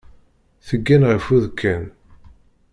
[0.67, 1.83] Teggan ɣef udekkan.